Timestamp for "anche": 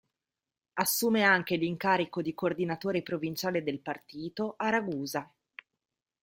1.21-1.57